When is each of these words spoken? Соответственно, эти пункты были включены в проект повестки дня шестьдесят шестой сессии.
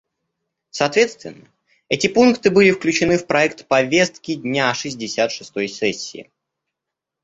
Соответственно, 0.71 1.47
эти 1.87 2.07
пункты 2.07 2.49
были 2.49 2.71
включены 2.71 3.19
в 3.19 3.27
проект 3.27 3.67
повестки 3.67 4.33
дня 4.33 4.73
шестьдесят 4.73 5.31
шестой 5.31 5.67
сессии. 5.67 6.31